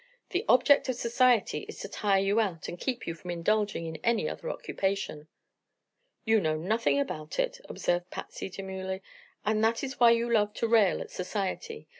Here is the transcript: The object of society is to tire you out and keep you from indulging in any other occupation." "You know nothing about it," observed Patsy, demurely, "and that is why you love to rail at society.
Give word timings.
The 0.31 0.43
object 0.49 0.89
of 0.89 0.95
society 0.95 1.59
is 1.69 1.77
to 1.81 1.87
tire 1.87 2.23
you 2.23 2.39
out 2.39 2.67
and 2.67 2.79
keep 2.79 3.05
you 3.05 3.13
from 3.13 3.29
indulging 3.29 3.85
in 3.85 3.97
any 3.97 4.27
other 4.27 4.49
occupation." 4.49 5.27
"You 6.25 6.41
know 6.41 6.57
nothing 6.57 6.99
about 6.99 7.37
it," 7.37 7.59
observed 7.69 8.09
Patsy, 8.09 8.49
demurely, 8.49 9.03
"and 9.45 9.63
that 9.63 9.83
is 9.83 9.99
why 9.99 10.09
you 10.09 10.27
love 10.33 10.55
to 10.55 10.67
rail 10.67 11.01
at 11.01 11.11
society. 11.11 11.87